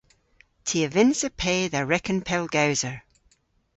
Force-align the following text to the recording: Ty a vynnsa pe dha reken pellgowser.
Ty 0.65 0.77
a 0.87 0.87
vynnsa 0.93 1.29
pe 1.39 1.55
dha 1.71 1.81
reken 1.83 2.19
pellgowser. 2.27 2.97